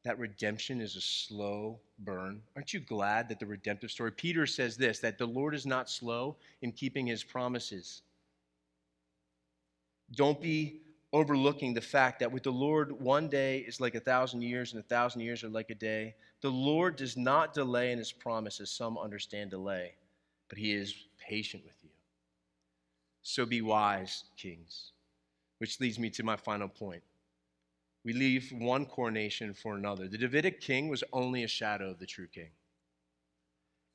[0.04, 2.40] that redemption is a slow burn?
[2.56, 4.12] Aren't you glad that the redemptive story?
[4.12, 8.02] Peter says this that the Lord is not slow in keeping his promises.
[10.14, 10.80] Don't be
[11.12, 14.80] overlooking the fact that with the Lord, one day is like a thousand years, and
[14.80, 16.14] a thousand years are like a day.
[16.40, 18.70] The Lord does not delay in his promises.
[18.70, 19.94] Some understand delay,
[20.48, 21.90] but he is patient with you.
[23.22, 24.92] So be wise, kings.
[25.58, 27.02] Which leads me to my final point.
[28.04, 30.08] We leave one coronation for another.
[30.08, 32.50] The Davidic king was only a shadow of the true king.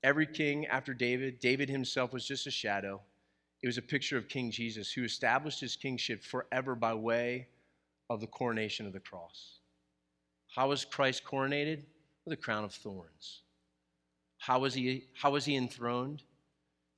[0.04, 3.02] Every king after David, David himself was just a shadow.
[3.64, 7.48] It was a picture of King Jesus who established his kingship forever by way
[8.10, 9.60] of the coronation of the cross.
[10.54, 11.86] How was Christ coronated?
[12.26, 13.42] With a crown of thorns.
[14.38, 16.24] How was he, how was he enthroned?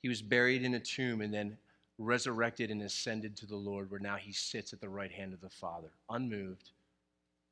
[0.01, 1.57] He was buried in a tomb and then
[1.99, 5.41] resurrected and ascended to the Lord, where now he sits at the right hand of
[5.41, 6.71] the Father, unmoved,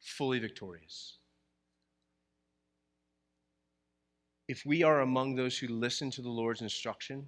[0.01, 1.17] fully victorious.
[4.47, 7.25] If we are among those who listen to the Lord's instruction,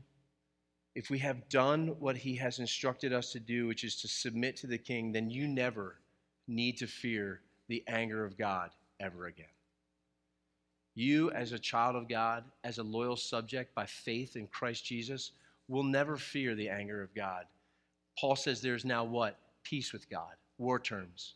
[0.96, 4.56] if we have done what he has instructed us to do, which is to submit
[4.58, 5.98] to the king, then you never
[6.48, 8.70] need to fear the anger of God
[9.02, 9.46] ever again.
[10.96, 15.32] You, as a child of God, as a loyal subject by faith in Christ Jesus,
[15.68, 17.44] will never fear the anger of God.
[18.18, 19.38] Paul says there's now what?
[19.64, 20.36] Peace with God.
[20.58, 21.34] War terms.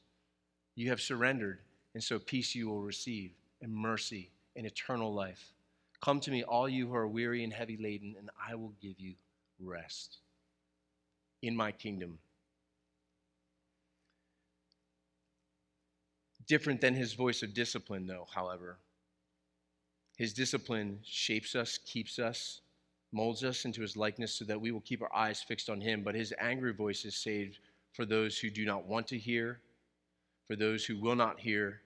[0.76, 1.60] You have surrendered,
[1.94, 3.32] and so peace you will receive,
[3.62, 5.52] and mercy, and eternal life.
[6.02, 8.98] Come to me, all you who are weary and heavy laden, and I will give
[8.98, 9.16] you
[9.64, 10.18] rest
[11.42, 12.18] in my kingdom.
[16.48, 18.78] Different than his voice of discipline, though, however.
[20.18, 22.62] His discipline shapes us, keeps us,
[23.12, 26.04] molds us into his likeness so that we will keep our eyes fixed on him.
[26.04, 27.60] But his angry voice is saved
[27.94, 29.60] for those who do not want to hear,
[30.48, 31.82] for those who will not hear,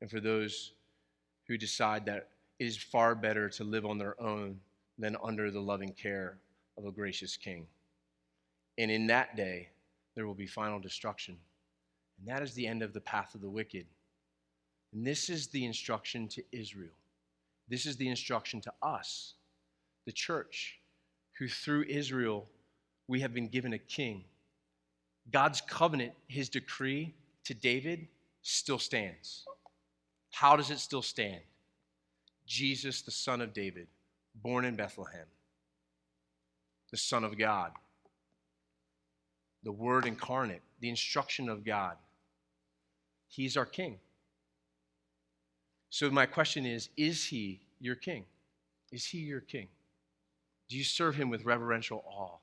[0.00, 0.72] and for those
[1.46, 2.28] who decide that
[2.58, 4.60] it is far better to live on their own
[4.98, 6.38] than under the loving care
[6.78, 7.66] of a gracious king.
[8.78, 9.68] And in that day,
[10.14, 11.36] there will be final destruction.
[12.18, 13.86] And that is the end of the path of the wicked.
[14.92, 16.94] And this is the instruction to Israel.
[17.68, 19.34] This is the instruction to us,
[20.06, 20.78] the church,
[21.38, 22.46] who through Israel
[23.08, 24.24] we have been given a king.
[25.30, 27.14] God's covenant, his decree
[27.44, 28.06] to David,
[28.42, 29.44] still stands.
[30.30, 31.40] How does it still stand?
[32.46, 33.88] Jesus, the son of David,
[34.42, 35.26] born in Bethlehem
[36.90, 37.72] the Son of God,
[39.62, 41.96] the Word incarnate, the instruction of God.
[43.28, 43.98] He's our King.
[45.90, 48.24] So, my question is Is He your King?
[48.92, 49.68] Is He your King?
[50.68, 52.38] Do you serve Him with reverential awe?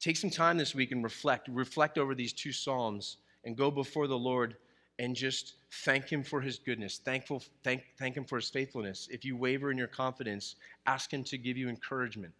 [0.00, 1.48] Take some time this week and reflect.
[1.48, 4.56] Reflect over these two Psalms and go before the Lord
[4.98, 5.54] and just
[5.84, 6.98] thank Him for His goodness.
[6.98, 9.08] Thankful, thank, thank Him for His faithfulness.
[9.10, 10.56] If you waver in your confidence,
[10.86, 12.32] ask Him to give you encouragement.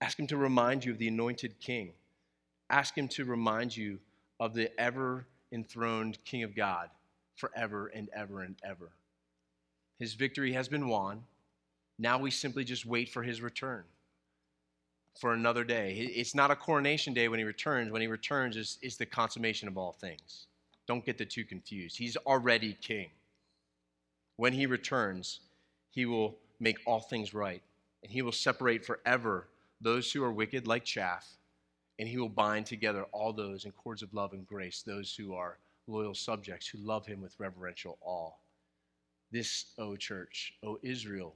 [0.00, 1.92] Ask Him to remind you of the anointed King.
[2.70, 3.98] Ask Him to remind you
[4.38, 6.90] of the ever enthroned King of God
[7.36, 8.90] forever and ever and ever.
[9.98, 11.24] His victory has been won.
[11.98, 13.84] Now we simply just wait for His return
[15.18, 15.94] for another day.
[16.14, 17.90] It's not a coronation day when He returns.
[17.90, 20.46] When He returns is, is the consummation of all things.
[20.86, 21.98] Don't get the two confused.
[21.98, 23.08] He's already King.
[24.36, 25.40] When He returns,
[25.90, 27.62] He will make all things right,
[28.02, 29.48] and He will separate forever
[29.80, 31.36] those who are wicked like chaff,
[31.98, 35.34] and he will bind together all those in cords of love and grace, those who
[35.34, 38.32] are loyal subjects who love him with reverential awe.
[39.30, 41.34] This, O church, O Israel,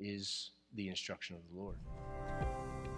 [0.00, 1.76] is the instruction of the Lord.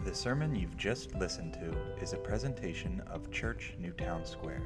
[0.04, 4.62] The sermon you've just listened to is a presentation of Church Newtown Square.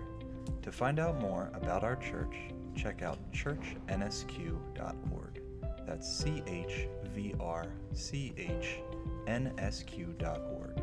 [0.62, 2.36] To find out more about our church,
[2.76, 5.42] check out churchnsq.org.
[5.86, 8.80] That's C H V R C H
[9.26, 10.82] nsq.org.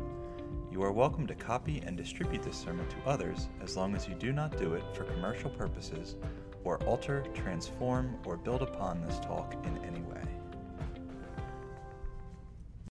[0.70, 4.14] You are welcome to copy and distribute this sermon to others as long as you
[4.14, 6.16] do not do it for commercial purposes
[6.64, 10.22] or alter, transform, or build upon this talk in any way.